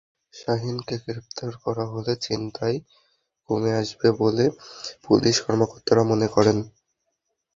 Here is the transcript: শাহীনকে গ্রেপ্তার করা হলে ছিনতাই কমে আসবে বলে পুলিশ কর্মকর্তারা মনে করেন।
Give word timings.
শাহীনকে 0.33 0.95
গ্রেপ্তার 1.05 1.51
করা 1.63 1.85
হলে 1.93 2.13
ছিনতাই 2.23 2.75
কমে 3.49 3.71
আসবে 3.81 4.07
বলে 4.21 4.45
পুলিশ 5.05 5.35
কর্মকর্তারা 5.45 6.03
মনে 6.11 6.27
করেন। 6.27 6.57